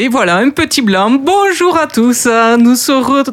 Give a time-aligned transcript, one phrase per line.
[0.00, 1.10] Et voilà, un petit blanc.
[1.10, 2.28] Bonjour à tous.
[2.60, 2.76] Nous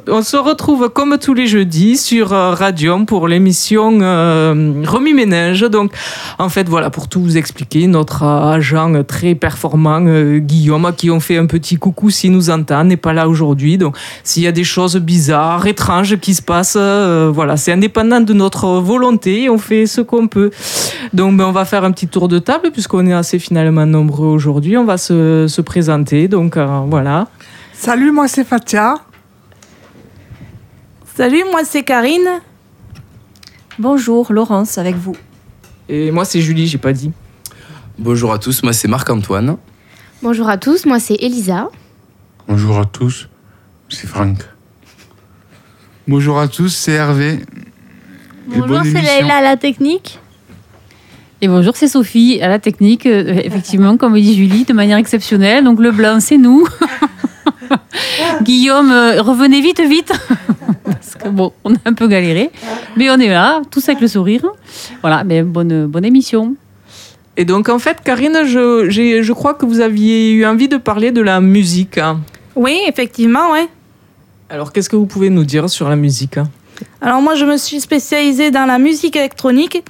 [0.07, 5.61] on se retrouve comme tous les jeudis sur euh, Radium pour l'émission euh, Remis Ménage.
[5.61, 5.91] Donc,
[6.39, 11.11] en fait, voilà, pour tout vous expliquer, notre agent très performant, euh, Guillaume, à qui
[11.11, 13.77] on fait un petit coucou s'il nous entend, n'est pas là aujourd'hui.
[13.77, 18.21] Donc, s'il y a des choses bizarres, étranges qui se passent, euh, voilà, c'est indépendant
[18.21, 19.51] de notre volonté.
[19.51, 20.49] On fait ce qu'on peut.
[21.13, 24.29] Donc, ben, on va faire un petit tour de table puisqu'on est assez finalement nombreux
[24.29, 24.77] aujourd'hui.
[24.77, 26.27] On va se, se présenter.
[26.27, 27.27] Donc, euh, voilà.
[27.73, 28.95] Salut, moi c'est Fatia.
[31.15, 32.41] Salut, moi c'est Karine.
[33.77, 35.15] Bonjour, Laurence avec vous.
[35.89, 37.11] Et moi, c'est Julie, j'ai pas dit.
[37.99, 39.57] Bonjour à tous, moi c'est Marc-Antoine.
[40.21, 41.69] Bonjour à tous, moi c'est Elisa.
[42.47, 43.29] Bonjour à tous,
[43.89, 44.39] c'est Franck.
[46.07, 47.39] Bonjour à tous, c'est Hervé.
[48.47, 49.01] Bonjour, c'est.
[49.01, 50.19] Leïla à la technique.
[51.41, 55.63] Et bonjour, c'est Sophie à la technique, euh, effectivement, comme dit Julie, de manière exceptionnelle.
[55.63, 56.65] Donc le blanc, c'est nous.
[58.41, 60.13] Guillaume, euh, revenez vite, vite.
[60.85, 62.51] Parce que bon, on a un peu galéré.
[62.95, 64.45] Mais on est là, tous avec le sourire.
[65.01, 66.55] Voilà, mais bonne, bonne émission.
[67.37, 70.77] Et donc, en fait, Karine, je, j'ai- je crois que vous aviez eu envie de
[70.77, 71.97] parler de la musique.
[71.97, 72.21] hein.
[72.55, 73.67] Oui, effectivement, ouais.
[74.49, 76.37] Alors, qu'est-ce que vous pouvez nous dire sur la musique?
[76.37, 76.47] Hein
[77.01, 79.83] Alors moi, je me suis spécialisée dans la musique électronique.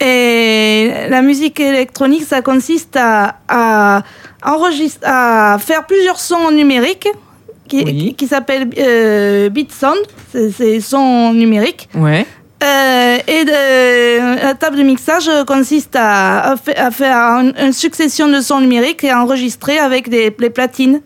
[0.00, 4.02] Et la musique électronique, ça consiste à, à,
[4.44, 7.08] enregist- à faire plusieurs sons numériques
[7.68, 8.14] qui, Oui.
[8.16, 9.98] qui, s'appellent euh, beat sound,
[10.56, 11.88] c'est sons numériques.
[11.94, 12.26] Ouais.
[12.62, 17.72] Euh, et de- la table de mixage consiste à, à fa- à faire une, une
[17.72, 21.00] succession de sons numériques et à enregistrer avec des, les platines.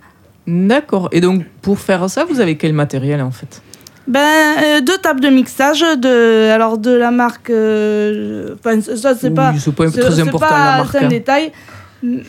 [0.47, 1.09] D'accord.
[1.13, 3.61] Et donc, pour faire ça, vous avez quel matériel, en fait?
[4.09, 7.51] Ben, euh, deux tables de mixage de, alors de la marque.
[7.51, 9.53] euh, Enfin, ça c'est Oui, pas.
[9.59, 10.89] c'est pas c'est- très c'est important, pas- la marque.
[10.93, 11.09] C'est un hein.
[11.09, 11.53] détail.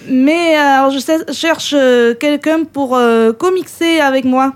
[0.08, 4.54] Mais alors, je sais- cherche euh, quelqu'un pour euh, comixer avec moi.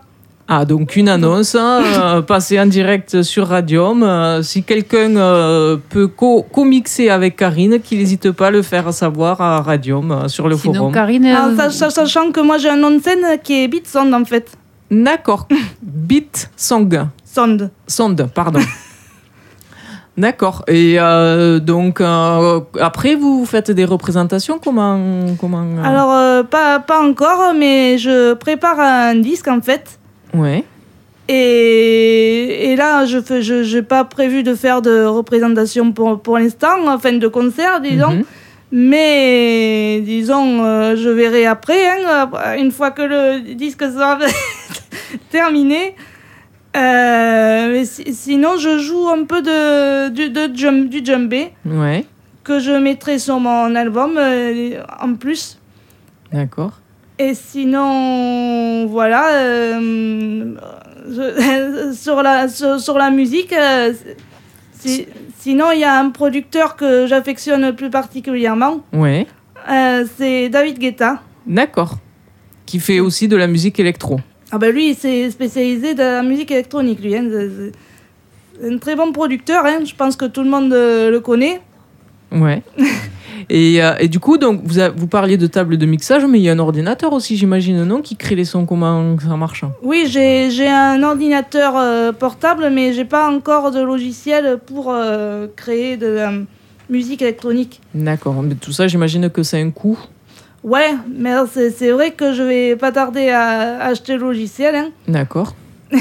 [0.49, 4.03] Ah, donc une annonce, hein, euh, passer en direct sur Radium.
[4.03, 8.93] Euh, si quelqu'un euh, peut co- co-mixer avec Karine, qu'il n'hésite pas à le faire
[8.93, 10.93] savoir à Radium euh, sur le Sinon, forum.
[10.93, 13.87] Karine, Alors, euh, sa- sachant que moi j'ai un nom de scène qui est Beat
[13.87, 14.51] Sound en fait.
[14.89, 15.47] D'accord.
[15.81, 17.07] Beat Song.
[17.25, 17.69] Sound.
[17.87, 18.59] Sonde, pardon.
[20.17, 20.63] D'accord.
[20.67, 24.99] Et euh, donc, euh, après, vous faites des représentations Comment,
[25.39, 29.99] comment euh, Alors, pas, pas encore, mais je prépare un disque en fait.
[30.33, 30.63] Ouais.
[31.27, 36.87] Et, et là, je n'ai je, pas prévu de faire de représentation pour, pour l'instant,
[36.87, 38.13] enfin de concert, disons.
[38.13, 38.23] Mhm.
[38.71, 44.17] Mais disons, je verrai après, hein, une fois que le disque sera
[45.29, 45.95] terminé.
[46.75, 50.47] Euh, si- sinon, je joue un peu de, du, de
[50.87, 52.05] du djembé Ouais.
[52.43, 55.59] que je mettrai sur mon album euh, en plus.
[56.31, 56.73] D'accord.
[57.19, 60.55] Et sinon, voilà, euh,
[61.09, 63.55] je- sur, la, sur, sur la musique,
[64.73, 65.07] si-
[65.39, 69.25] sinon il y a un producteur que j'affectionne plus particulièrement, Ouais.
[70.17, 71.21] c'est David Guetta.
[71.47, 71.95] D'accord.
[72.67, 74.19] Qui fait aussi de la musique électro.
[74.51, 77.15] Ah ben lui, il s'est spécialisé dans la musique électronique, lui.
[77.15, 77.25] hein.
[77.29, 77.71] C'est-
[78.65, 79.79] un très bon producteur, hein.
[79.85, 81.61] je pense que tout le monde euh, le connaît.
[82.31, 82.63] Ouais.
[83.49, 86.39] et, euh, et du coup, donc, vous, a- vous parliez de table de mixage, mais
[86.39, 89.63] il y a un ordinateur aussi, j'imagine, non Qui crée les sons Comment ça marche?
[89.83, 95.47] Oui, j'ai j'ai un ordinateur euh, portable, mais j'ai pas encore de logiciel pour euh,
[95.55, 96.31] créer de la
[96.89, 97.79] musique électronique.
[97.93, 98.41] D'accord.
[98.41, 99.99] Mais tout ça, j'imagine que c'est un coût.
[100.63, 104.75] Ouais, mais c'est vrai que je vais pas tarder à acheter le logiciel.
[104.75, 104.89] hein.
[105.07, 105.55] D'accord.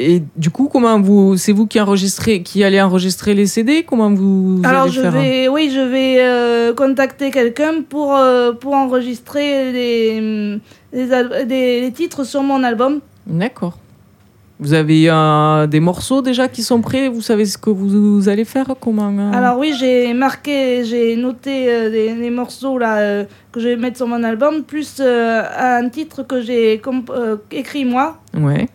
[0.00, 4.10] Et du coup, comment vous, c'est vous qui enregistrez, qui allez enregistrer les CD Comment
[4.12, 8.74] vous Alors allez je faire vais, oui, je vais euh, contacter quelqu'un pour euh, pour
[8.74, 10.60] enregistrer les
[10.92, 13.00] les titres sur mon album.
[13.26, 13.78] D'accord.
[14.60, 17.08] Vous avez euh, des morceaux déjà qui sont prêts?
[17.08, 19.32] Vous savez ce que vous, allez faire Comment euh?
[19.32, 23.76] Alors oui, j'ai marqué, j'ai noté euh, des, des morceaux là euh, que je vais
[23.76, 26.80] mettre sur mon album, plus un titre que j'ai
[27.50, 28.18] écrit moi.
[28.36, 28.68] Ouais.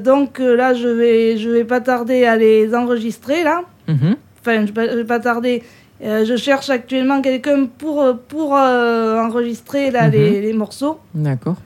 [0.00, 3.62] Donc là, je vais, je vais pas tarder à les enregistrer là.
[3.88, 4.16] Mhm.
[4.40, 5.62] Enfin, je vais je vais pas tarder.
[6.00, 10.12] Je cherche actuellement quelqu'un pour, pour enregistrer là, Mhm.
[10.12, 10.98] les, les morceaux.
[11.14, 11.56] D'accord.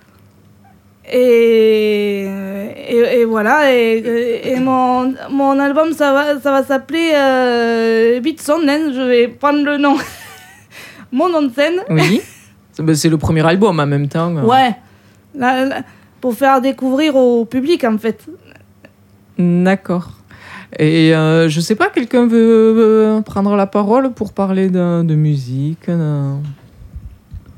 [1.12, 2.23] Et,
[2.89, 3.73] et, et voilà.
[3.75, 8.93] Et, et mon, mon album, ça va, ça va s'appeler euh, Beat hein.
[8.95, 9.97] Je vais prendre le nom.
[11.12, 11.81] mon nom de scène.
[11.89, 12.21] Oui.
[12.73, 14.33] C'est ben, c'est le premier album en même temps.
[14.45, 14.75] Ouais.
[15.35, 15.83] Là, là,
[16.21, 18.25] pour faire découvrir au public, en fait.
[19.39, 20.11] D'accord.
[20.79, 25.89] Et euh, je sais pas, quelqu'un veut, prendre la parole pour parler de, de musique
[25.89, 26.35] de-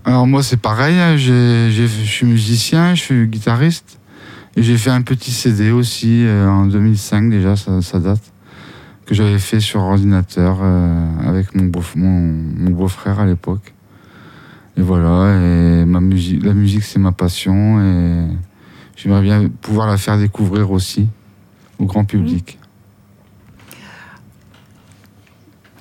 [0.04, 3.98] Alors moi c'est pareil, hein, j'ai- j'ai- je suis musicien, je suis guitariste
[4.56, 8.20] et j'ai fait un petit CD aussi euh, en 2005 déjà, ça, ça date,
[9.06, 13.74] que j'avais fait sur ordinateur euh, avec mon, beau, mon, mon beau-frère à l'époque.
[14.76, 18.26] Et voilà, et ma musique, la musique c'est ma passion et
[18.96, 21.06] j'aimerais bien pouvoir la faire découvrir aussi
[21.78, 22.58] au grand public.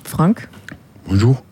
[0.04, 0.46] Franck?
[1.08, 1.42] Bonjour.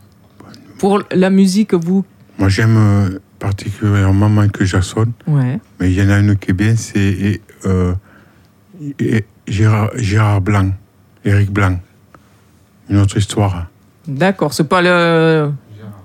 [0.78, 2.04] Pour la musique, vous.
[2.40, 5.60] Moi, j'aime euh, particulièrement Michael Jackson, Ouais.
[5.78, 7.94] mais il y en a une qui est bien, c'est euh,
[9.46, 10.70] Gérard, Gérard Blanc,
[11.24, 11.78] Éric Blanc.
[12.88, 13.66] Une autre histoire.
[14.08, 15.52] D'accord, c'est pas le.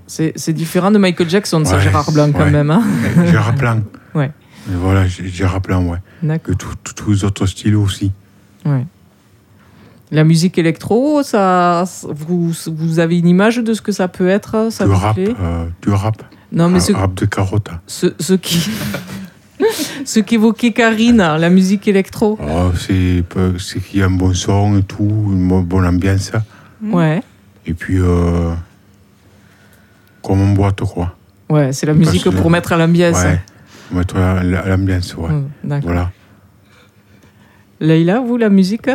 [0.08, 2.52] C'est différent de Michael Jackson, ça, Ouais, Gérard Blanc, quand ouais.
[2.52, 2.70] même.
[2.70, 2.84] Hein
[3.26, 3.80] Gérard Blanc.
[4.14, 4.32] Ouais.
[4.72, 5.98] Et voilà, Gérard Blanc, ouais.
[6.24, 6.56] D'accord.
[6.56, 8.14] Que tous les autres styles aussi.
[8.66, 8.86] Ouais.
[10.16, 14.70] La musique électro, ça, vous, vous avez une image de ce que ça peut être
[14.72, 15.36] ça du vous rap, plaît?
[15.42, 16.24] euh, du rap.
[16.54, 17.68] Non, mais Un ce, Rap de carotte.
[17.86, 18.66] ce, ce qui.
[20.06, 22.40] ce qu'évoquait Karine, la musique électro.
[22.42, 23.26] Oh, c'est
[23.60, 25.04] c'est qu'il y a un bon son et tout,
[25.34, 26.32] une bo- bonne ambiance.
[26.82, 27.22] Ouais.
[27.66, 28.54] Et puis, euh,
[30.24, 31.14] comme en boîte, quoi.
[31.50, 33.22] Ouais, c'est la musique que- pour mettre à l'ambiance.
[33.22, 33.42] Ouais.
[33.92, 35.30] Mettre à l- à l'ambiance, ouais.
[35.30, 35.90] Hum, D'accord.
[35.92, 36.12] Voilà.
[37.82, 38.90] Leïla, vous, la musique?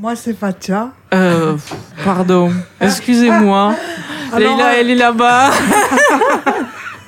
[0.00, 0.90] Moi, c'est Fatia.
[1.12, 1.56] Euh,
[2.04, 2.50] Pardon,
[2.80, 3.74] excusez-moi.
[4.38, 5.50] Leïla, euh, elle est là-bas.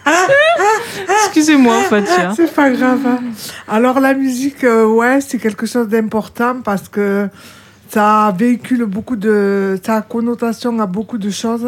[1.26, 2.32] excusez-moi, Fatia.
[2.36, 3.00] C'est pas grave.
[3.06, 3.18] hein.
[3.68, 7.28] Alors, la musique, euh, ouais, c'est quelque chose d'important parce que
[7.88, 9.78] ça véhicule beaucoup de.
[9.84, 11.66] Ça a connotation à beaucoup de choses.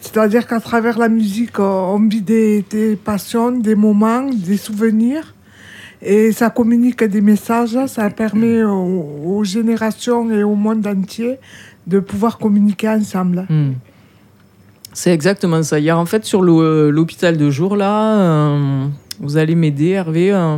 [0.00, 5.34] C'est-à-dire qu'à travers la musique, on vit des, des passions, des moments, des souvenirs.
[6.02, 7.76] Et ça communique des messages.
[7.86, 11.38] Ça permet aux, aux générations et au monde entier
[11.86, 13.46] de pouvoir communiquer ensemble.
[13.48, 13.72] Hmm.
[14.92, 15.78] C'est exactement ça.
[15.78, 18.86] Hier, en fait, sur le- l'hôpital de jour, là, euh,
[19.20, 20.32] vous allez m'aider, Hervé.
[20.32, 20.56] euh,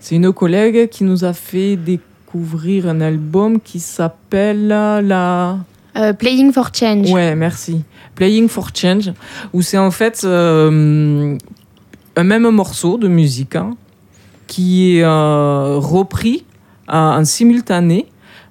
[0.00, 5.58] c'est une collègue qui nous a fait découvrir un album qui s'appelle la...
[5.96, 7.10] Euh, Playing for Change.
[7.10, 7.82] Ouais, merci.
[8.14, 9.12] Playing for Change,
[9.52, 11.36] où c'est en fait euh,
[12.16, 13.70] un même morceau de musique hein,
[14.46, 16.44] qui est euh, repris
[16.88, 18.06] en simultané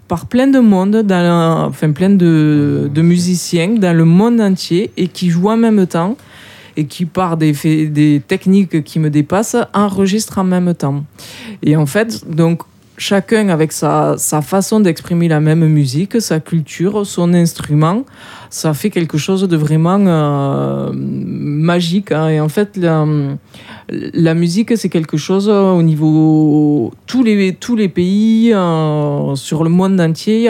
[0.07, 5.30] par plein de monde, dans enfin plein de, musiciens dans le monde entier et qui
[5.30, 6.18] jouent en même temps
[6.75, 7.54] et qui, par des,
[7.88, 11.04] des techniques qui me dépassent, enregistrent en même temps.
[11.62, 12.63] Et en fait, donc,
[13.03, 18.05] chacun avec sa, sa façon d'exprimer la même musique, sa culture, son instrument,
[18.50, 22.11] ça fait quelque chose de vraiment euh, magique.
[22.13, 22.29] hein.
[22.29, 26.94] Et en fait, la, musique, c'est quelque chose euh, au niveau.
[27.05, 30.49] Tous les, tous les pays euh, sur le monde entier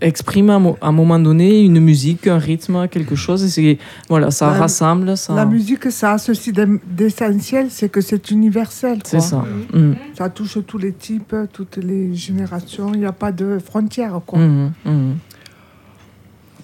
[0.00, 3.44] expriment à un moment donné une musique, un rythme, quelque chose.
[3.44, 3.78] Et c'est,
[4.08, 5.16] voilà, ça La- rassemble.
[5.16, 8.98] Ça, La musique, ça a ceci d'essentiel, c'est que c'est universel.
[9.04, 9.26] c'est quoi.
[9.26, 9.44] ça.
[9.72, 9.92] Mm.
[10.16, 12.90] Ça touche tous les types, toutes les générations.
[12.94, 14.20] Il n'y a pas de frontières.
[14.26, 14.38] Quoi.
[14.38, 15.14] Mhm, mhm.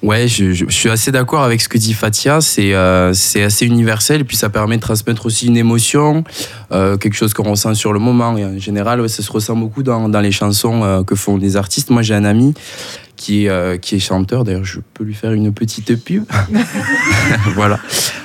[0.03, 2.41] Ouais, je, je- je suis assez d'accord avec ce que dit Fatia.
[2.41, 6.25] C'est euh, c'est assez universel et puis ça permet de transmettre aussi une émotion,
[6.73, 8.37] euh, quelque chose qu'on ressent sur le moment.
[8.37, 11.37] Et en général, ouais, ça se ressent beaucoup dans, dans les chansons euh, que font
[11.37, 11.91] les artistes.
[11.91, 12.53] Moi, j'ai un ami
[13.15, 14.43] qui est, euh, qui est chanteur.
[14.43, 16.25] D'ailleurs, je peux lui faire une petite pub.
[17.55, 17.79] voilà.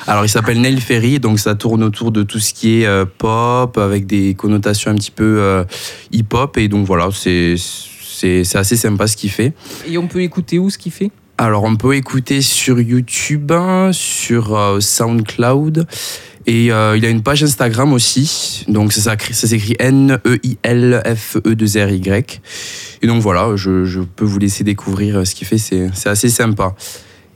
[0.08, 3.06] Alors, il s'appelle Neil Ferry, donc ça tourne autour de tout ce qui est euh,
[3.06, 5.64] pop, avec des connotations un petit peu euh,
[6.12, 6.58] hip-hop.
[6.58, 9.54] Et donc, voilà, c'est c'est c'est assez sympa ce qu'il fait.
[9.88, 11.12] Et on peut écouter où ce qu'il fait?
[11.38, 13.52] Alors, on peut écouter sur YouTube,
[13.92, 15.86] sur euh, SoundCloud.
[16.48, 18.64] Et euh, il a une page Instagram aussi.
[18.70, 22.42] Donc, ça, s'écrit- ça s'écrit E N-E-I-L-F-E-2-R-Y.
[23.02, 25.58] Et donc, voilà, je, je peux vous laisser découvrir euh, ce qu'il fait.
[25.60, 26.74] C'est c'est assez sympa.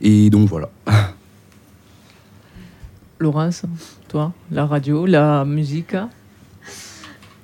[0.00, 0.68] Et donc, voilà.
[3.20, 3.62] Laurence,
[4.08, 5.94] toi, la radio, la musique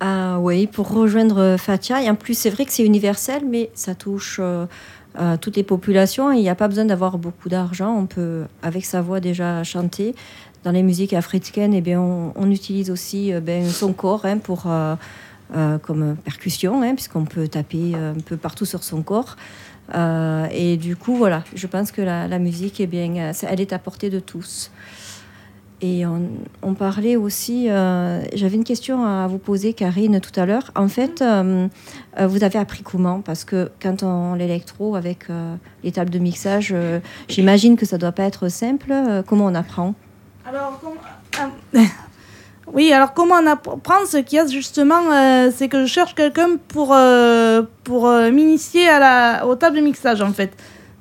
[0.01, 2.03] Ah oui, pour rejoindre Fatia.
[2.03, 4.65] Et en plus, c'est vrai que c'est universel, mais ça touche euh,
[5.41, 6.31] toutes les populations.
[6.31, 7.95] Il n'y a pas besoin d'avoir beaucoup d'argent.
[7.95, 10.15] On peut, avec sa voix, déjà chanter.
[10.63, 14.63] Dans les musiques africaines, eh bien, on, utilise aussi euh, ben, son corps hein, pour,
[14.65, 14.95] euh,
[15.55, 19.37] euh, comme percussion, hein, puisqu'on peut taper un peu partout sur son corps.
[20.51, 24.09] Et du coup, voilà, je pense que la, musique, eh bien, elle est à portée
[24.09, 24.69] de tous.
[25.81, 26.29] Et on,
[26.61, 30.71] on parlait aussi, euh, j'avais une question à vous poser, Karine, tout à l'heure.
[30.75, 31.67] En fait, euh,
[32.19, 33.21] euh, vous avez appris comment?
[33.21, 35.55] Parce que quand on l'électro avec euh,
[35.85, 36.75] les tables de mixage,
[37.29, 38.93] j'imagine que ça doit pas être simple.
[39.25, 39.93] Comment on apprend?
[40.45, 40.81] Alors,
[42.73, 45.01] oui, alors comment on apprend ce qu'il y a justement,
[45.55, 46.95] c'est que je cherche quelqu'un pour,
[47.85, 50.51] pour m'initier à la, aux tables de mixage en fait.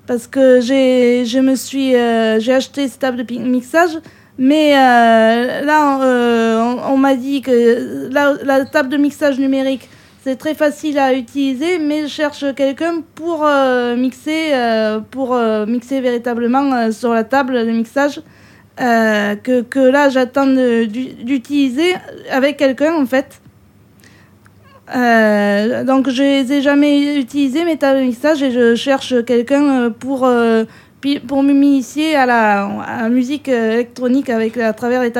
[0.06, 3.98] parce que j'ai, je me suis, j'ai acheté cette table de mixage,
[4.38, 9.88] mais euh, là, euh, on, m'a dit que la, table de mixage numérique,
[10.22, 14.52] c'est très facile à utiliser, mais je cherche quelqu'un pour euh, mixer,
[15.10, 18.20] pour mixer véritablement sur la table de mixage.
[18.76, 21.94] que, que là, j'attends d'utiliser
[22.30, 23.40] avec quelqu'un en fait.
[25.84, 30.28] Donc je les ai jamais utilisés mes tables de mixage et je cherche quelqu'un pour
[31.00, 35.12] pi- pour m'initier à la, à la musique euh, électronique avec à travers les.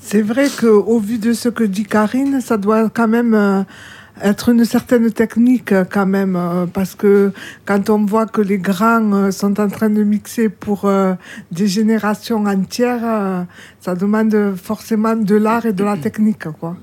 [0.00, 3.62] C'est vrai qu'au vu de ce que dit Karine, ça doit quand même euh,
[4.22, 7.32] être une certaine technique quand même, euh, parce que
[7.64, 10.90] quand on voit que les grands sont en train de mixer pour
[11.50, 13.46] des générations entières,
[13.80, 16.76] ça demande forcément de l'art et de la technique, quoi.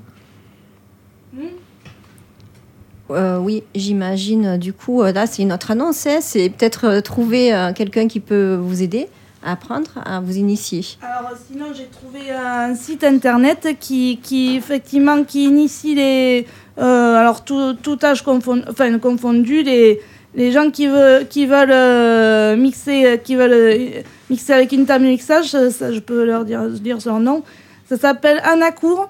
[3.11, 4.57] Euh, oui, j'imagine.
[4.57, 6.05] Du coup, euh, là, c'est une autre annonce.
[6.05, 6.19] hein.
[6.21, 9.07] C'est peut-être euh, trouver quelqu'un qui peut vous aider
[9.43, 10.81] à apprendre, à vous initier.
[11.01, 16.45] Alors sinon j'ai trouvé un site internet qui, qui effectivement qui initie les
[16.77, 20.01] alors tout, âge confondu, enfin confondu les
[20.35, 25.93] les gens qui veulent qui veulent mixer qui veulent mixer avec une table mixage ça,
[25.93, 27.41] je peux leur dire dire leur nom
[27.87, 29.09] ça s'appelle Anacour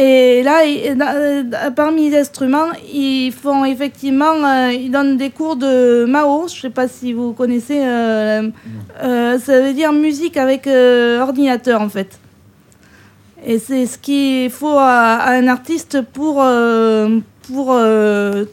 [0.00, 6.06] et là euh, parmi les instruments ils font effectivement euh, ils donnent des cours de
[6.06, 8.50] Mao je sais pas si vous connaissez euh,
[9.38, 12.18] ça veut dire musique avec ordinateur en fait.
[13.44, 16.44] Et c'est ce qu'il faut à, à un artiste pour,
[17.48, 17.78] pour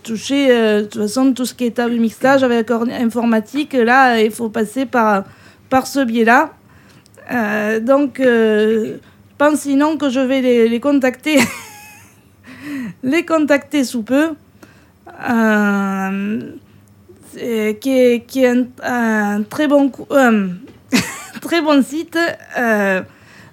[0.04, 3.74] toucher, de toute façon, tout ce qui est table mixage avec informatique.
[3.74, 5.26] Là, il faut passer par,
[5.70, 6.52] par ce biais-là.
[7.82, 8.22] Donc,
[9.38, 11.40] pense sinon que je vais les, les contacter.
[13.04, 14.32] les contacter sous peu.
[15.30, 16.52] Euh,
[17.34, 20.48] qui est, qui est un, un très bon euh,
[21.42, 22.18] très bon site.
[22.58, 23.02] Euh,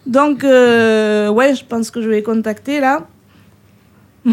[0.06, 3.06] donc, euh, ouais, je pense que je vais contacter là.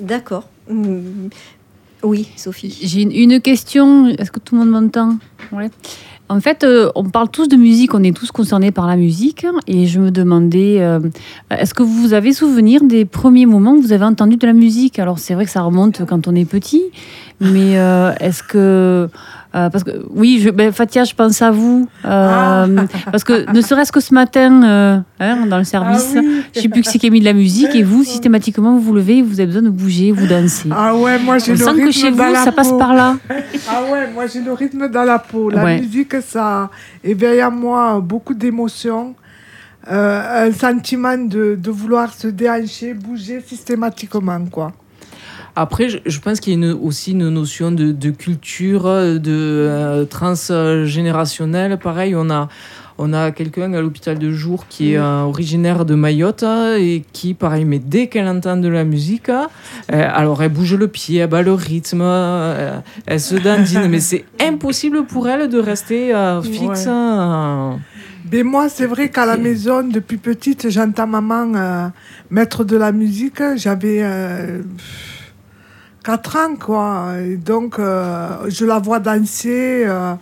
[0.00, 0.48] D'accord.
[2.02, 2.76] Oui, Sophie.
[2.82, 4.08] J'ai une, une question.
[4.08, 5.18] Est-ce que tout le monde m'entend?
[5.52, 5.70] Ouais.
[6.30, 9.46] En fait, euh, on parle tous de musique, on est tous concernés par la musique.
[9.66, 10.98] Et je me demandais, euh,
[11.50, 14.98] est-ce que vous avez souvenir des premiers moments où vous avez entendu de la musique?
[14.98, 16.82] Alors, c'est vrai que ça remonte quand on est petit,
[17.40, 19.08] mais euh, est-ce que.
[19.54, 21.88] Euh, parce que oui, je, ben, Fatia, je pense à vous.
[22.04, 22.66] euh,
[23.12, 26.42] Parce que ne serait-ce que ce matin, euh, hein, dans le service, Ah oui.
[26.54, 28.80] je sais plus qui c'est qui a mis de la musique, et vous, systématiquement, vous
[28.80, 30.68] vous levez, vous avez besoin de bouger, vous dansez.
[30.74, 33.16] Ah ouais, moi j'ai le rythme que chez vous, la ça passe par là.
[33.68, 35.50] Ah ouais, moi j'ai le rythme dans la peau.
[35.50, 35.80] La Ouais.
[35.80, 36.68] musique, ça
[37.02, 39.14] éveille en moi beaucoup d'émotions.
[39.86, 44.72] Un sentiment de, de vouloir se déhancher, bouger systématiquement, quoi.
[45.56, 49.20] Après, je, je pense qu'il y a une- aussi une notion de, de culture, de
[49.28, 51.78] euh, transgénérationnelle.
[51.78, 52.48] Pareil, on a,
[52.98, 56.44] on a quelqu'un à l'hôpital de jour qui est euh, originaire de Mayotte
[56.78, 59.42] et qui, pareil, mais dès qu'elle entend de la musique, euh,
[59.90, 64.24] alors elle bouge le pied, elle bat le rythme, euh, elle se dandine, mais c'est
[64.40, 66.86] impossible pour elle de rester euh, fixe.
[66.86, 67.76] Ouais.
[68.32, 71.92] Mais moi, c'est vrai qu'à la maison, depuis petite, j'entends maman
[72.30, 73.40] mettre de la musique.
[73.56, 74.02] J'avais
[76.04, 77.14] 4 ans, quoi.
[77.26, 80.14] Et donc, euh, je la vois danser, euh,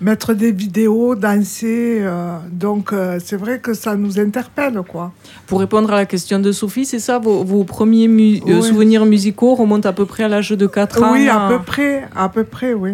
[0.00, 1.98] mettre des vidéos, danser.
[2.02, 5.12] euh, donc, euh, c'est vrai que ça nous interpelle, quoi.
[5.46, 9.06] Pour répondre à la question de Sophie, c'est ça, vos, vos premiers mu- euh, souvenirs
[9.06, 12.08] musicaux remontent à peu près à l'âge de 4 ans Oui, à euh, peu près,
[12.14, 12.92] à peu près, oui.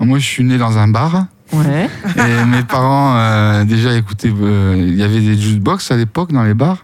[0.00, 1.26] Moi, je suis né dans un bar.
[1.52, 1.88] Ouais.
[2.16, 4.30] Et mes parents euh, déjà écoutaient.
[4.30, 6.82] euh, Il y avait des jukebox à l'époque dans les bars.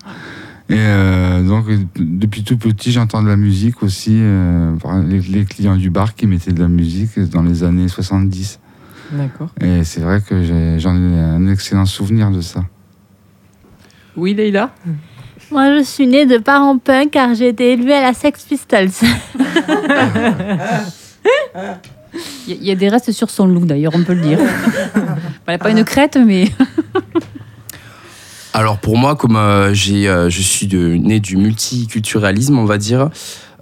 [0.70, 1.66] Et euh, donc,
[1.96, 4.16] depuis tout petit, j'entends de la musique aussi.
[4.20, 7.88] euh, par les, les clients du bar qui mettaient de la musique dans les années
[7.88, 8.58] 70.
[9.12, 9.50] D'accord.
[9.60, 12.64] Et c'est vrai que j'ai- j'en ai un excellent souvenir de ça.
[14.16, 14.70] Oui, Leïla?
[15.50, 18.88] Moi, je suis née de parents punk car j'ai été élevée à la Sex Pistols.
[22.46, 24.20] Il y, a- il y a des restes sur son look d'ailleurs, on peut le
[24.20, 24.38] dire.
[25.44, 26.44] Voilà, pas une crête, mais.
[28.56, 33.10] Alors pour moi, comme euh, j'ai, euh, je suis né du multiculturalisme, on va dire,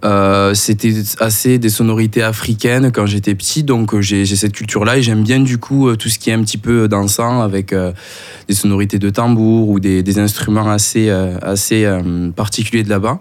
[0.05, 5.23] euh, c'était assez des sonorités africaines quand j'étais petit, donc j'ai, cette culture-là et j'aime
[5.23, 9.09] bien du coup tout ce qui est un petit peu dansant avec des sonorités de
[9.09, 11.89] tambour ou des, instruments assez, assez
[12.37, 13.19] particuliers de là-bas.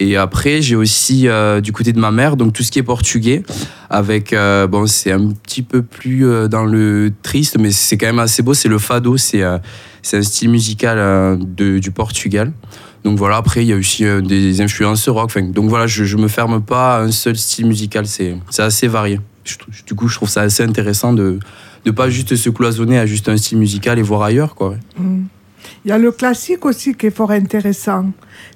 [0.00, 2.84] Et après, j'ai aussi euh, du côté de ma mère, donc tout ce qui est
[2.84, 3.42] portugais,
[3.90, 8.06] avec, euh, bon, c'est un petit peu plus euh, dans le triste, mais c'est quand
[8.06, 9.60] même assez beau, c'est le fado, c'est un
[10.22, 12.52] style musical du Portugal.
[13.04, 15.36] Donc voilà, après, il y a aussi des influences rock.
[15.52, 19.20] Donc voilà, je ne me ferme pas à un seul style musical, c'est assez varié.
[19.86, 21.38] du coup, je trouve ça assez intéressant de
[21.86, 24.70] ne pas juste se cloisonner à juste un style musical et voir ailleurs, quoi.
[24.70, 24.78] ouais.
[24.98, 25.26] Mm.
[25.84, 28.06] Il y a le classique aussi qui est fort intéressant.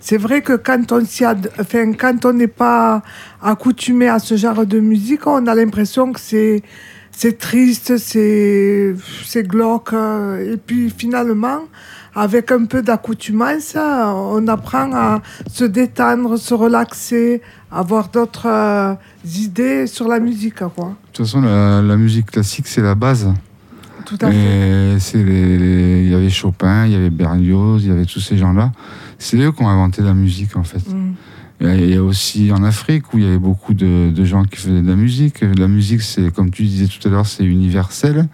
[0.00, 3.02] C'est vrai que quand on s'y ad- enfin, quand on n'est pas
[3.41, 6.62] accoutumé à ce genre de musique, on a l'impression que c'est
[7.14, 9.93] c'est triste, c'est c'est glauque.
[9.93, 11.61] euh, Et puis finalement,
[12.14, 19.87] avec un peu d'accoutumance, on apprend à se détendre, se relaxer, avoir d'autres euh, idées
[19.87, 20.69] sur la musique, quoi.
[20.88, 23.29] De toute façon, la musique classique, c'est la base.
[24.05, 24.97] Tout à fait.
[25.15, 28.73] Il y avait Chopin, il y avait Berlioz, il y avait tous ces gens-là.
[29.19, 30.83] C'est eux qui ont inventé la musique, en fait.
[30.91, 31.13] Mm.
[31.61, 34.57] Il y a- aussi en Afrique où il y avait beaucoup de, de gens qui
[34.57, 35.43] faisaient de la musique.
[35.57, 38.29] La musique, c'est, comme tu disais tout à l'heure, c'est universel.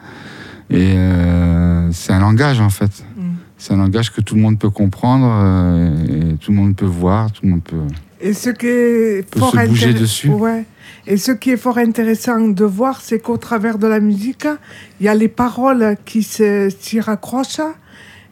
[0.70, 3.04] Et euh, c'est un langage, en fait.
[3.16, 3.22] Mm.
[3.58, 6.86] C'est un langage que tout le monde peut comprendre, euh, et tout le monde peut
[6.86, 7.76] voir, tout le monde peut.
[8.20, 10.28] Et ce qui est Peut fort se bouger intér- dessus.
[10.28, 10.64] Ouais.
[11.06, 14.46] Et ce qui est fort intéressant de voir, c'est qu'au travers de la musique,
[15.00, 17.60] il y a les paroles qui s'y raccrochent.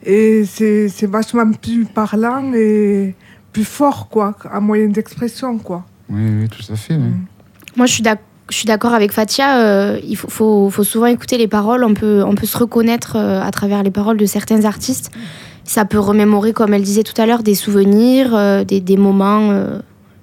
[0.04, 3.14] Et c'est c'est vachement plus parlant et
[3.52, 5.84] plus fort, quoi, à moyen d'expression, quoi.
[6.10, 6.94] Oui, oui, tout à fait.
[6.94, 7.10] oui.
[7.76, 9.58] Moi, je suis d'ac- je suis d'accord avec Fatia.
[9.60, 11.82] euh, il faut, faut, faut souvent écouter les paroles.
[11.82, 15.10] On peut, on peut se reconnaître euh, à travers les paroles de certains artistes.
[15.66, 19.50] Ça peut remémorer, comme elle disait tout à l'heure, des souvenirs, euh, des, moments.
[19.50, 19.80] euh,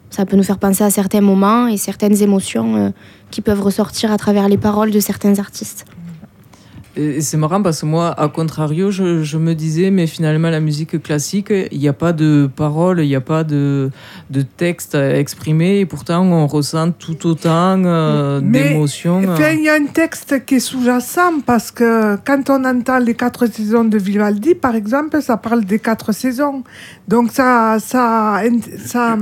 [0.09, 2.89] ça peut nous faire penser à certains moments et certaines émotions euh,
[3.29, 5.85] qui peuvent ressortir à travers les paroles de certains artistes.
[6.95, 10.59] Et c'est marrant parce que moi, à contrario, je, je me disais, mais finalement, la
[10.59, 13.89] musique classique, il n'y a pas de paroles, il n'y a pas de,
[14.29, 19.23] de texte à exprimer, et pourtant, on ressent tout autant euh, d'émotions.
[19.23, 19.33] euh.
[19.33, 23.15] Enfin, il y a un texte qui est sous-jacent parce que quand on entend les
[23.15, 26.63] quatre saisons de Vivaldi, par exemple, ça parle des quatre saisons.
[27.07, 28.39] Donc, ça, ça,
[28.85, 29.17] ça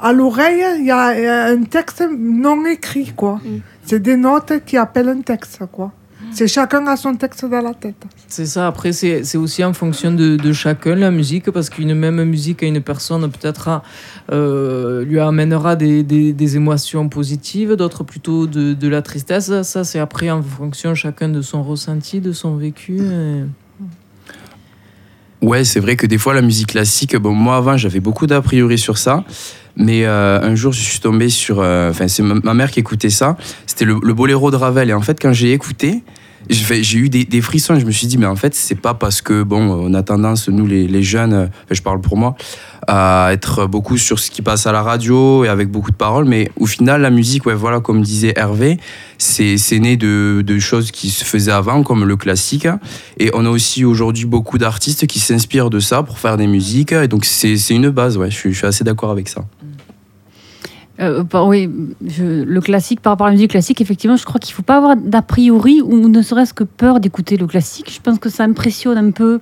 [0.00, 3.40] à l'oreille, il y a un texte non écrit, quoi.
[3.84, 5.92] C'est des notes qui appellent un texte, quoi.
[6.30, 7.96] C'est chacun a son texte dans la tête.
[8.28, 11.94] C'est ça, après, c'est c'est aussi en fonction de, de chacun, la musique, parce qu'une
[11.94, 13.82] même musique à une personne, peut-être, a,
[14.30, 19.50] euh, lui amènera des, des, des émotions positives, d'autres plutôt de, de la tristesse.
[19.62, 22.98] Ça, c'est après en fonction chacun de son ressenti, de son vécu.
[22.98, 23.44] et-
[25.40, 28.42] Ouais, c'est vrai que des fois, la musique classique, bon, moi avant, j'avais beaucoup d'a
[28.42, 29.22] priori sur ça.
[29.76, 31.60] Mais euh, un jour, je suis tombé sur.
[31.60, 33.36] euh, Enfin, c'est ma, ma mère qui écoutait ça.
[33.64, 34.90] C'était le, le boléro de Ravel.
[34.90, 36.02] Et en fait, quand j'ai écouté,
[36.50, 37.78] j'ai eu des, des frissons.
[37.78, 40.48] Je me suis dit, mais en fait, c'est pas parce que, bon, on a tendance,
[40.48, 42.34] nous, les, jeunes, je parle pour moi,
[42.86, 46.24] à être beaucoup sur ce qui passe à la radio et avec beaucoup de paroles.
[46.24, 48.78] Mais au final, la musique, ouais, voilà, comme disait Hervé,
[49.18, 52.68] c'est né de, de choses qui se faisaient avant, comme le classique.
[53.18, 56.92] Et on a aussi aujourd'hui beaucoup d'artistes qui s'inspirent de ça pour faire des musiques.
[56.92, 59.44] Et donc, c'est une base, ouais, je suis assez d'accord avec ça.
[61.00, 61.70] Euh, bah oui,
[62.06, 64.62] je- le classique, par rapport à la musique classique, effectivement, je crois qu'il ne faut
[64.62, 67.92] pas avoir d'a priori ou ne serait-ce que peur d'écouter le classique.
[67.94, 69.38] Je pense que ça impressionne un peu.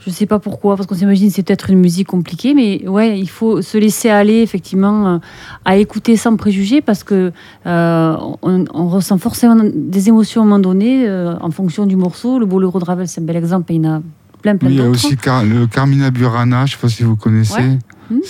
[0.00, 2.86] Je ne sais pas pourquoi, parce qu'on s'imagine que c'est peut-être une musique compliquée, mais
[2.88, 5.18] ouais, il faut se laisser aller effectivement euh,
[5.64, 7.32] à écouter sans préjugés, parce que
[7.66, 11.96] euh, on, on ressent forcément des émotions à un moment donné euh, en fonction du
[11.96, 12.38] morceau.
[12.38, 14.02] Le boléro de Ravel, c'est un bel exemple, et il y en a
[14.42, 16.88] plein, plein Oui, il y a aussi Car- le Carmina Burana, je ne sais pas
[16.88, 17.54] si vous connaissez.
[17.54, 17.78] Ouais.
[18.08, 18.20] Hmm.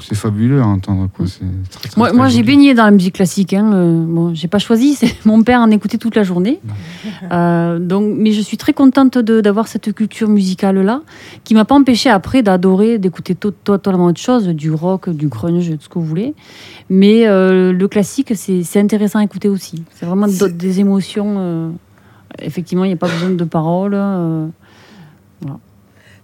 [0.00, 1.08] C'est fabuleux à entendre.
[1.16, 1.26] quoi.
[1.26, 1.40] C'est
[1.70, 3.52] très, très, Moi, très moi j'ai baigné dans la musique classique.
[3.54, 3.72] Hein.
[3.72, 6.60] euh, bon, j'ai pas choisi, c'est mon père en écoutait toute la journée.
[7.32, 11.00] Euh, donc, mais je suis très contente de- d'avoir cette culture musicale là,
[11.44, 15.70] qui m'a pas empêché après d'adorer, d'écouter to- totalement autre chose, du rock, du grunge,
[15.70, 16.34] tout ce que vous voulez.
[16.90, 19.82] Mais euh, le classique, c'est intéressant à écouter aussi.
[19.94, 21.34] C'est vraiment des émotions.
[21.38, 21.70] euh,
[22.40, 23.94] effectivement, il n'y a pas besoin de paroles.
[23.94, 24.46] euh,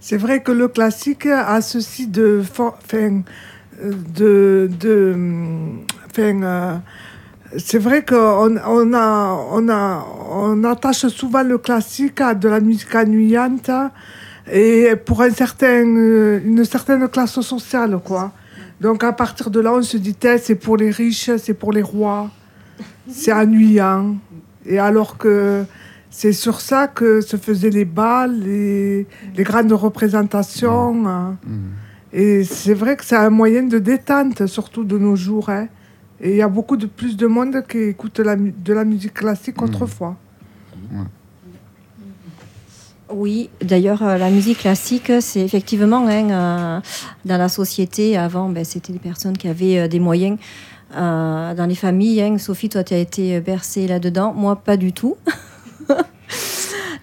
[0.04, 2.42] C'est vrai que le classique a ceci de...
[2.58, 3.22] euh,
[4.18, 4.68] de...
[4.80, 5.16] de
[6.10, 6.76] enfin, euh,
[7.56, 12.58] c'est vrai qu'on on a, on a, on attache souvent le classique à de la
[12.58, 13.70] musique ennuyante
[14.50, 18.32] et pour un certain, une certaine classe sociale, quoi.
[18.80, 21.82] Donc à partir de là, on se dit, c'est pour les riches, c'est pour les
[21.82, 22.28] rois,
[23.08, 24.16] c'est ennuyant.
[24.66, 25.64] Et alors que
[26.14, 31.08] c'est sur ça que se faisaient les balles, les, les grandes représentations.
[31.08, 31.36] hein.
[32.12, 35.48] Et c'est vrai que c'est un moyen de détente, surtout de nos jours.
[35.48, 35.68] hein.
[36.20, 39.14] Et il y a beaucoup de plus de monde qui écoute la de la musique
[39.14, 40.16] classique autrefois.
[43.10, 46.80] Oui, d'ailleurs, euh, la musique classique, c'est effectivement hein, euh,
[47.24, 48.16] dans la société.
[48.16, 50.38] Avant, ben, c'était des personnes qui avaient euh, des moyens.
[50.94, 52.38] dans les familles, hein.
[52.38, 54.32] Sophie, toi, tu as été bercée là-dedans.
[54.34, 55.16] Moi, pas du tout.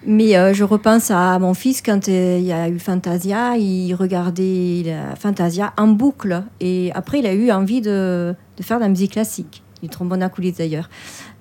[0.06, 3.94] Mais euh, je repense à mon fils quand euh, il y a eu Fantasia, il
[3.94, 6.42] regardait Fantasia en boucle.
[6.60, 9.62] Et après, il a eu envie de, faire de la musique classique.
[9.82, 10.88] du trombone à coulisses d'ailleurs.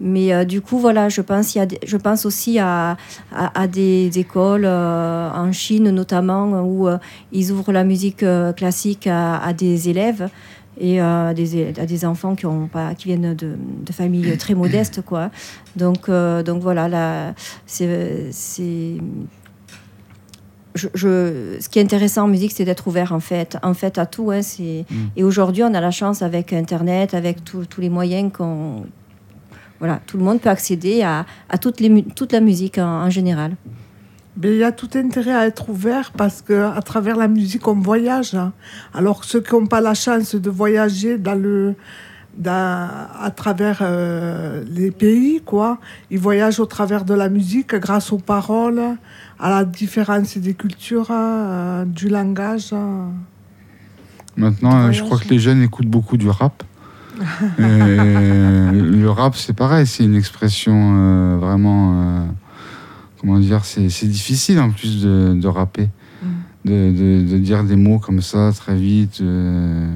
[0.01, 2.97] Mais euh, du coup, voilà, je pense, y a je pense aussi à,
[3.71, 6.89] des écoles en Chine notamment où
[7.31, 8.25] ils ouvrent la musique
[8.57, 10.29] classique à des élèves
[10.79, 14.55] et euh, des, à des enfants qui, ont pas, qui viennent de, de familles très
[14.55, 15.01] modestes.
[15.05, 15.29] Quoi.
[15.75, 17.33] Donc, euh, donc voilà, là,
[17.65, 18.31] c'est.
[18.31, 18.97] c'est-
[20.75, 23.97] je, je- ce qui est intéressant en musique, c'est d'être ouvert en fait, en fait
[23.97, 24.31] à tout.
[24.31, 24.95] hein, c'est- Mm.
[25.17, 28.85] Et aujourd'hui, on a la chance avec Internet, avec tous tous les moyens qu'on,
[29.79, 33.09] voilà, tout le monde peut accéder à, à toutes les, toute la musique en, en
[33.09, 33.55] général.
[34.41, 37.67] Mais il y a tout intérêt à être ouvert parce que à travers la musique,
[37.67, 38.35] on voyage.
[38.35, 38.53] hein.
[38.93, 41.75] Alors ceux qui n'ont pas la chance de voyager dans le,
[42.37, 42.87] dans-
[43.21, 48.17] à travers euh, les pays, quoi, ils voyagent au travers de la musique grâce aux
[48.17, 48.81] paroles,
[49.39, 52.73] à la différence des cultures, euh, du langage.
[54.37, 56.63] Maintenant, euh, je crois que les jeunes écoutent beaucoup du rap.
[57.57, 62.25] Et le rap, c'est pareil, c'est une expression euh, vraiment.
[63.19, 65.87] Euh, comment dire C'est difficile en plus de, de rapper.
[66.65, 69.19] De, de- de dire des mots comme ça très vite.
[69.21, 69.93] euh.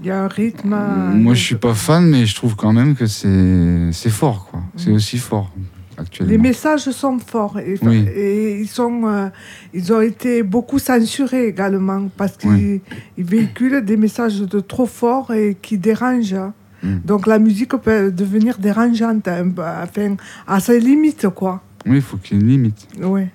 [0.00, 0.76] Il y a un rythme.
[1.14, 4.60] Moi, je suis pas fan, mais je trouve quand même que c'est fort, quoi.
[4.76, 5.52] C'est aussi fort
[5.96, 6.30] actuellement.
[6.30, 8.06] Les messages sont forts et, Oui.
[8.14, 9.28] et ils, sont, euh,
[9.74, 12.80] ils ont été beaucoup censurés également parce qu'ils Oui.
[13.18, 16.36] véhiculent des messages de trop forts et qui dérangent.
[16.84, 16.98] Mm.
[17.04, 21.62] Donc la musique peut devenir dérangeante, enfin, à ses limites, quoi.
[21.88, 22.88] Oui, il faut qu'il y ait une limite.
[23.00, 23.28] Ouais.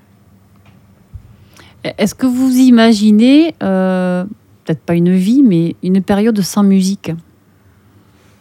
[1.84, 4.24] Est-ce que vous imaginez, euh,
[4.64, 7.12] peut-être pas une vie, mais une période sans musique?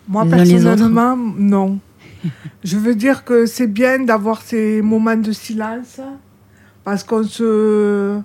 [0.06, 1.78] Moi, personnellement, non.
[2.64, 6.00] Je veux dire que c'est bien d'avoir ces moments de silence
[6.84, 8.18] parce qu'on se,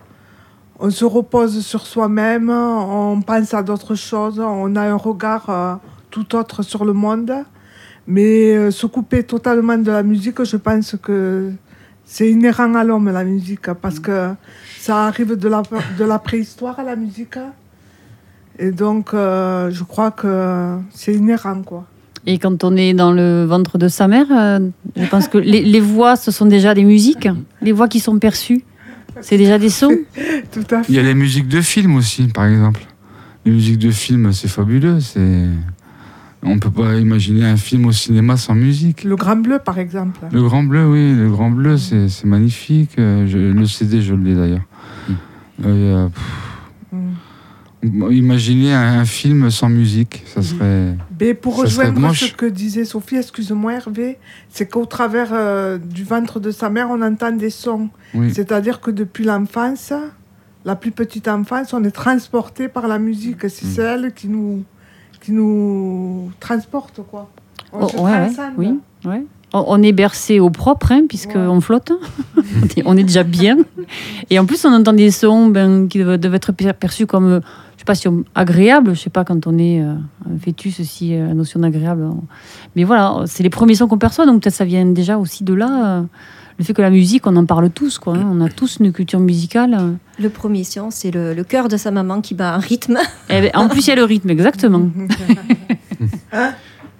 [0.79, 5.75] on se repose sur soi-même, on pense à d'autres choses, on a un regard euh,
[6.11, 7.31] tout autre sur le monde.
[8.09, 11.51] Mais euh, se couper totalement de la musique, je pense que
[12.07, 14.29] c'est inhérent à l'homme, la musique, parce que
[14.79, 15.61] ça arrive de la,
[15.99, 17.37] de la préhistoire à la musique.
[18.57, 21.85] Et donc, euh, je crois que c'est inhérent, quoi.
[22.25, 24.59] Et quand on est dans le ventre de sa mère, euh,
[24.95, 27.27] je pense que les, les voix, ce sont déjà des musiques.
[27.61, 28.63] Les voix qui sont perçues,
[29.21, 29.95] c'est déjà des sons.
[30.51, 32.81] Tout à Il y a les musiques de films aussi, par exemple.
[33.45, 34.99] Les musiques de films, c'est fabuleux.
[34.99, 35.45] C'est...
[36.47, 39.03] On peut pas imaginer un film au cinéma sans musique.
[39.03, 40.19] Le Grand Bleu, par exemple.
[40.31, 42.91] Le Grand Bleu, oui, le Grand Bleu, c'est, c'est magnifique.
[42.99, 44.65] Euh, je- le CD, je l'ai d'ailleurs.
[45.65, 46.23] Euh, pff,
[47.83, 50.95] Imaginez un, un film sans musique, ça serait.
[51.21, 52.31] Mais pour ça serait rejoindre moche.
[52.31, 54.17] ce que disait Sophie, excuse-moi Hervé,
[54.49, 57.89] c'est qu'au travers euh, du ventre de sa mère, on entend des sons.
[58.15, 58.33] Oui.
[58.33, 59.93] C'est-à-dire que depuis l'enfance,
[60.65, 63.43] la plus petite enfance, on est transporté par la musique.
[63.43, 63.49] Mm.
[63.49, 64.63] C'est celle qui nous,
[65.27, 67.29] qui nous transporte, quoi.
[67.73, 69.25] On Oh, se ouais, oui, ouais.
[69.53, 71.91] On, on est bercé au propre, hein, puisqu'on flotte.
[72.85, 73.57] on, est, déjà bien.
[74.29, 77.39] Et en plus, on entend des sons ben, qui doivent, être per- perçus comme, euh,
[77.75, 78.95] je sais pas si on- agréables.
[78.95, 79.95] Je sais pas quand on est euh,
[80.33, 82.03] un fœtus, si euh, la notion d'agréable.
[82.03, 82.23] on-
[82.77, 85.53] Mais voilà, c'est les premiers sons qu'on perçoit, donc peut-être ça vient déjà aussi de
[85.53, 85.85] là.
[85.97, 86.01] euh,
[86.59, 88.15] le fait que la musique, on en parle tous, quoi.
[88.15, 88.27] hein.
[88.31, 89.97] On a tous une culture musicale.
[90.19, 92.97] Le premier son, c'est le, le cœur de sa maman qui bat un rythme.
[93.29, 94.89] Eh ben, en plus, il y a le rythme, exactement.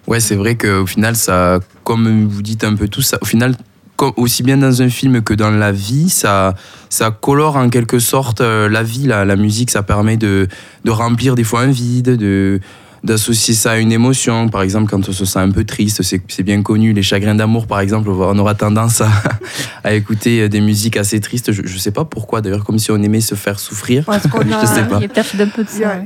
[0.06, 3.54] Ouais, c'est vrai qu'au final, ça, comme vous dites un peu tout, ça, au final,
[3.96, 6.54] comme- aussi bien dans un film que dans la vie, ça,
[6.88, 9.04] ça colore en quelque sorte euh, la vie.
[9.06, 10.48] La, la musique, ça permet de,
[10.84, 12.58] de remplir des fois un vide, de
[13.04, 14.48] d'associer ça à une émotion.
[14.48, 16.92] Par exemple, quand on se sent un peu triste, c'est bien connu.
[16.92, 19.08] Les chagrins d'amour, par exemple, on aura tendance à,
[19.84, 21.52] à écouter des musiques assez tristes.
[21.52, 24.04] Je, je sais pas pourquoi, d'ailleurs, comme si on aimait se faire souffrir.
[24.04, 24.98] Parce qu'on a- je sais pas.
[24.98, 26.02] Il y a peu de Il y, a, ça.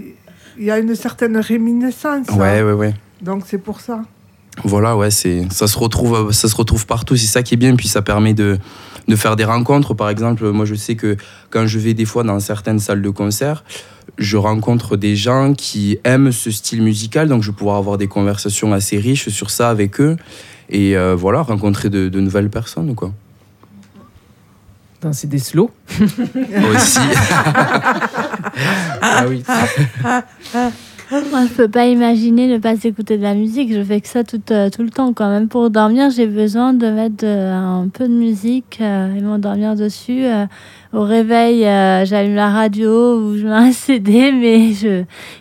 [0.59, 2.27] il y a une certaine réminiscence.
[2.31, 2.37] hein.
[2.37, 2.95] Ouais, ouais, ouais.
[3.21, 4.03] Donc c'est pour ça.
[4.65, 7.17] Voilà, ouais, c'est ça se retrouve, ça se retrouve partout.
[7.17, 7.75] C'est ça qui est bien.
[7.75, 8.59] Puis ça permet de,
[9.09, 9.95] de faire des rencontres.
[9.95, 11.17] Par exemple, moi, je sais que
[11.49, 13.65] quand je vais des fois dans certaines salles de concert,
[14.19, 17.29] je rencontre des gens qui aiment ce style musical.
[17.29, 20.17] Donc, je vais pouvoir avoir des conversations assez riches sur ça avec eux.
[20.69, 23.13] Et euh, voilà, rencontrer de, de nouvelles personnes, quoi.
[25.01, 25.71] Danser des slow.
[26.01, 27.01] Aussi.
[29.03, 29.43] ah oui.
[31.31, 33.71] Moi, je peux pas imaginer ne pas écouter de la musique.
[33.71, 35.13] Je fais que ça tout, euh, tout le temps.
[35.13, 39.21] Quand même, pour dormir, j'ai besoin de mettre de- un peu de musique euh, et
[39.21, 40.25] m'endormir dessus.
[40.25, 40.47] Euh,
[40.95, 44.71] au réveil, euh, j'allume la radio ou je mets un CD, mais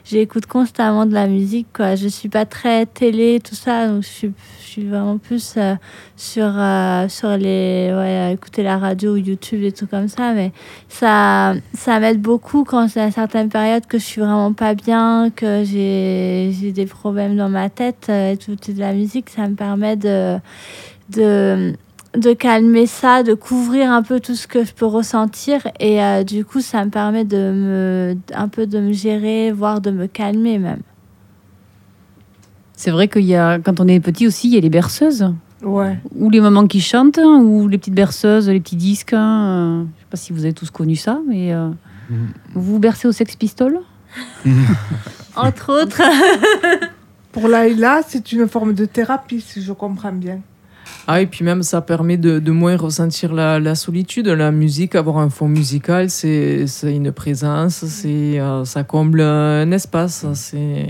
[0.03, 1.67] j'écoute constamment de la musique.
[1.73, 1.95] Quoi.
[1.95, 4.31] Je suis pas très télé, tout ça, donc je suis,
[4.71, 5.75] suis vraiment plus euh,
[6.15, 7.91] sur, euh, sur les.
[7.93, 10.33] Ouais, écouter la radio ou YouTube et tout comme ça.
[10.33, 10.51] Mais
[10.89, 15.29] ça, ça m'aide beaucoup quand c'est à certaines périodes que je suis vraiment pas bien,
[15.35, 18.07] que j'ai des problèmes dans ma tête.
[18.09, 20.37] euh, écouter de la musique, ça me permet de.
[21.09, 21.73] de
[22.13, 26.23] de calmer ça, de couvrir un peu tout ce que je peux ressentir et euh,
[26.23, 30.07] du coup ça me permet de me un peu de me gérer, voire de me
[30.07, 30.81] calmer même.
[32.81, 35.31] C'est vrai qu'il y a, quand on est petit aussi, il y a les berceuses.
[35.61, 35.99] Ouais.
[36.15, 39.13] Ou les mamans qui chantent, hein, ou les petites berceuses, les petits disques.
[39.13, 41.69] hein, euh, je sais pas si vous avez tous connu ça, mais euh,
[42.55, 43.79] vous vous bercez au Sex Pistols?
[45.35, 46.01] Entre autres.
[47.31, 50.39] Pour Laïla, c'est une forme de thérapie, si je comprends bien.
[51.05, 54.27] Ah, et puis même, ça permet de, de moins ressentir la, la solitude.
[54.27, 59.69] La musique, avoir un fond musical, c'est c'est une présence, c'est euh, ça comble un
[59.71, 60.25] espace.
[60.33, 60.87] C'est.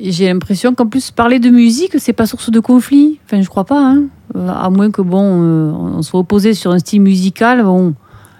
[0.00, 3.18] Et j'ai l'impression qu'en plus, parler de musique, c'est pas source de conflit.
[3.24, 3.80] Enfin, je crois pas.
[3.80, 4.04] Hein.
[4.34, 7.62] Euh, à moins que, bon, euh, on soit opposé sur un style musical.
[7.62, 7.94] Bon.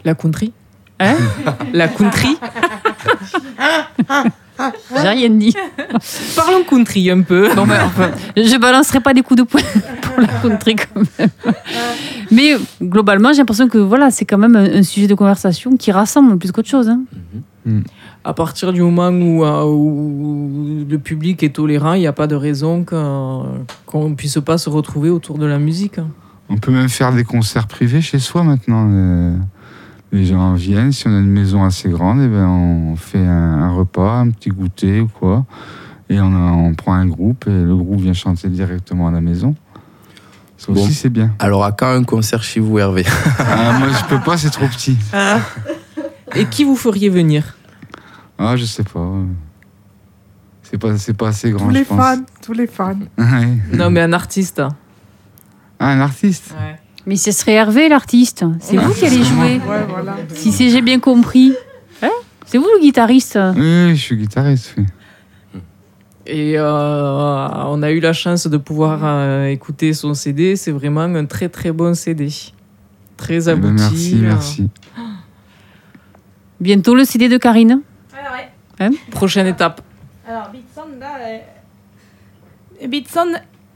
[0.05, 0.53] La country
[0.99, 1.17] Hein
[1.73, 2.37] La country
[4.93, 5.55] J'ai rien dit.
[6.35, 7.49] Parlons country un peu.
[7.55, 9.61] Bon, ben, enfin, je balancerai pas des coups de poing
[10.03, 11.31] pour la country quand même.
[12.31, 16.39] Mais globalement, j'ai l'impression que voilà, c'est quand même un, sujet de conversation qui rassemble
[16.39, 16.89] plus qu'autre chose.
[16.89, 17.03] hein.
[18.29, 22.27] À partir du moment où, euh, où le public est tolérant, il n'y a pas
[22.27, 23.45] de raison qu'un-
[23.87, 26.01] qu'on ne puisse pas se retrouver autour de la musique.
[26.49, 28.89] On peut même faire des concerts privés chez soi maintenant.
[28.89, 33.25] Les, les gens viennent, si on a une maison assez grande, et ben on fait
[33.25, 35.45] un, un repas, un petit goûter ou quoi.
[36.11, 39.21] Et on, a- on prend un groupe et le groupe vient chanter directement à la
[39.21, 39.55] maison.
[40.57, 40.89] Ça aussi, Bon.
[40.91, 41.31] c'est bien.
[41.39, 43.05] Alors, à quand un concert chez vous, Hervé?
[43.39, 44.97] Ah, moi, je peux pas, c'est trop petit.
[46.35, 47.56] Et qui vous feriez venir?
[48.39, 49.13] Ah, je sais pas.
[50.63, 51.99] C'est pas, c'est pas assez grand, Tous les je pense.
[51.99, 52.99] fans, tous les fans.
[53.19, 53.57] Ouais.
[53.73, 54.61] Non, mais un artiste.
[55.79, 56.55] Ah, un artiste
[57.07, 58.45] Mais ce serait Hervé, l'artiste.
[58.61, 59.61] C'est vous qui allez jouer.
[59.67, 60.17] Ouais, voilà.
[60.35, 61.55] Si c'est j'ai bien compris.
[62.03, 62.11] Hein
[62.47, 63.39] c'est vous le guitariste.
[63.57, 64.75] Oui, je suis guitariste.
[64.77, 64.85] oui.
[66.29, 70.57] Et euh, on a eu la chance de pouvoir euh, écouter son CD.
[70.57, 72.29] C'est vraiment un très très bon CD.
[73.17, 73.83] Très Eh ben, abouti.
[73.83, 74.69] merci, merci.
[76.61, 77.81] Bientôt le CD de Karine.
[78.81, 78.91] Ouais.
[79.11, 79.81] Prochaine étape.
[80.29, 81.17] Alors, Bitson, là,
[82.83, 83.29] euh, Bitson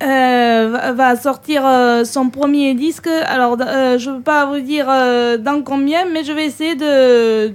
[0.03, 3.07] euh, va- sortir euh, son premier disque.
[3.07, 7.53] Alors, je ne peux pas vous dire dans combien, mais je vais essayer de,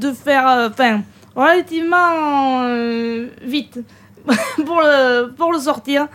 [0.00, 1.02] de faire, enfin,
[1.36, 2.64] relativement
[3.42, 3.80] vite
[4.66, 6.06] pour, le, pour le sortir.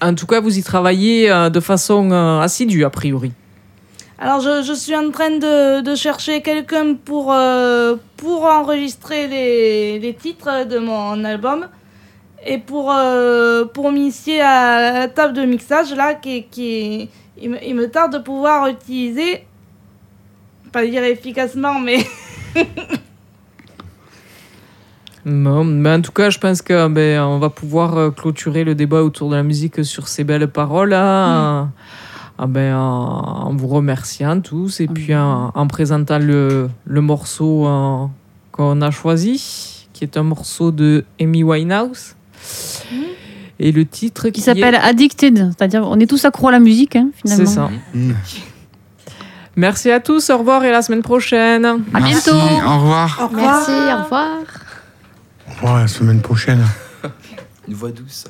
[0.00, 3.32] En tout cas, vous y travaillez de façon assidue, a priori.
[4.18, 9.98] Alors, je, je suis en train de, de chercher quelqu'un pour, euh, pour enregistrer les,
[9.98, 11.66] les titres de mon album
[12.46, 17.62] et pour, euh, pour m'initier à la table de mixage, là, qui, qui il, me,
[17.62, 19.44] il me tarde de pouvoir utiliser,
[20.72, 21.98] pas dire efficacement, mais
[25.26, 28.76] Bon, mais en tout cas, je pense que ben, on va pouvoir euh, clôturer le
[28.76, 31.68] débat autour de la musique sur ces belles paroles là,
[32.38, 37.66] ah ben, en, en vous remerciant tous et puis en, en présentant le, le morceau
[37.66, 38.06] euh,
[38.52, 42.14] qu'on a choisi, qui est un morceau de Amy Winehouse.
[43.58, 45.52] Et le titre Qui s'appelle Addicted.
[45.56, 47.46] C'est-à-dire, on est tous accros à la musique, hein, finalement.
[47.46, 47.70] C'est ça.
[49.56, 51.64] Merci à tous, au revoir et à la semaine prochaine.
[51.64, 52.36] À Merci, bientôt.
[52.36, 53.18] Au revoir.
[53.22, 53.54] Au revoir.
[53.56, 54.28] Merci, au revoir.
[55.48, 56.62] Au revoir la semaine prochaine.
[57.66, 58.26] Une voix douce.